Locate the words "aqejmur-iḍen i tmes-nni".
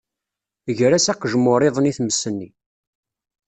1.11-2.49